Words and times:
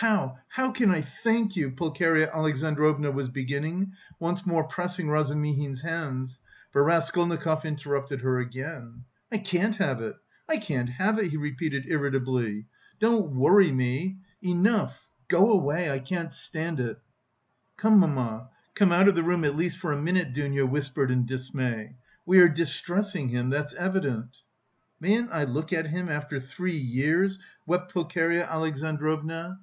"How, 0.00 0.36
how 0.48 0.72
can 0.72 0.90
I 0.90 1.00
thank 1.00 1.56
you!" 1.56 1.70
Pulcheria 1.70 2.30
Alexandrovna 2.30 3.10
was 3.10 3.30
beginning, 3.30 3.94
once 4.20 4.44
more 4.44 4.64
pressing 4.64 5.08
Razumihin's 5.08 5.80
hands, 5.80 6.38
but 6.70 6.80
Raskolnikov 6.80 7.64
interrupted 7.64 8.20
her 8.20 8.38
again. 8.38 9.04
"I 9.32 9.38
can't 9.38 9.76
have 9.76 10.02
it! 10.02 10.14
I 10.50 10.58
can't 10.58 10.90
have 10.90 11.18
it!" 11.18 11.28
he 11.28 11.38
repeated 11.38 11.86
irritably, 11.88 12.66
"don't 13.00 13.32
worry 13.34 13.72
me! 13.72 14.18
Enough, 14.42 15.08
go 15.28 15.50
away... 15.50 15.90
I 15.90 15.98
can't 15.98 16.30
stand 16.30 16.78
it!" 16.78 16.98
"Come, 17.78 17.98
mamma, 18.00 18.50
come 18.74 18.92
out 18.92 19.08
of 19.08 19.14
the 19.14 19.22
room 19.24 19.44
at 19.46 19.56
least 19.56 19.78
for 19.78 19.92
a 19.94 20.02
minute," 20.02 20.34
Dounia 20.34 20.66
whispered 20.66 21.10
in 21.10 21.24
dismay; 21.24 21.96
"we 22.26 22.38
are 22.40 22.50
distressing 22.50 23.30
him, 23.30 23.48
that's 23.48 23.72
evident." 23.72 24.42
"Mayn't 25.00 25.30
I 25.32 25.44
look 25.44 25.72
at 25.72 25.86
him 25.86 26.10
after 26.10 26.38
three 26.38 26.76
years?" 26.76 27.38
wept 27.66 27.94
Pulcheria 27.94 28.44
Alexandrovna. 28.44 29.60